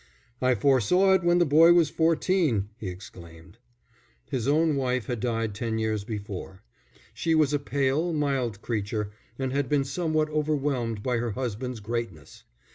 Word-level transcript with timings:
"I 0.41 0.55
foresaw 0.55 1.13
it 1.13 1.23
when 1.23 1.37
the 1.37 1.45
boy 1.45 1.73
was 1.73 1.91
fourteen," 1.91 2.69
he 2.75 2.87
exclaimed. 2.89 3.59
His 4.31 4.47
own 4.47 4.75
wife 4.75 5.05
had 5.05 5.19
died 5.19 5.53
ten 5.53 5.77
years 5.77 6.03
before. 6.03 6.63
She 7.13 7.35
was 7.35 7.53
a 7.53 7.59
pale, 7.59 8.11
mild 8.11 8.63
creature, 8.63 9.11
and 9.37 9.53
had 9.53 9.69
been 9.69 9.83
somewhat 9.83 10.31
overwhelmed 10.31 11.03
by 11.03 11.17
her 11.17 11.33
husband's 11.33 11.81
greatness. 11.81 12.45